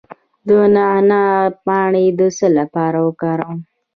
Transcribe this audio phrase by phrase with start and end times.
[0.47, 3.59] د نعناع پاڼې د څه لپاره وکاروم؟